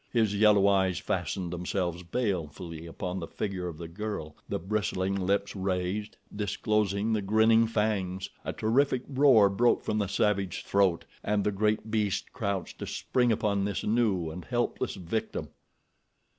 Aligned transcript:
His 0.11 0.33
yellow 0.35 0.67
eyes 0.67 0.97
fastened 0.97 1.53
themselves 1.53 2.01
balefully 2.01 2.87
upon 2.87 3.19
the 3.19 3.27
figure 3.27 3.67
of 3.67 3.77
the 3.77 3.87
girl, 3.87 4.35
the 4.49 4.57
bristling 4.57 5.13
lips 5.13 5.55
raised, 5.55 6.17
disclosing 6.35 7.13
the 7.13 7.21
grinning 7.21 7.67
fangs. 7.67 8.27
A 8.43 8.51
terrific 8.51 9.03
roar 9.07 9.47
broke 9.47 9.83
from 9.83 9.99
the 9.99 10.07
savage 10.07 10.65
throat, 10.65 11.05
and 11.23 11.43
the 11.43 11.51
great 11.51 11.91
beast 11.91 12.33
crouched 12.33 12.79
to 12.79 12.87
spring 12.87 13.31
upon 13.31 13.63
this 13.63 13.83
new 13.83 14.31
and 14.31 14.43
helpless 14.43 14.95
victim. 14.95 15.49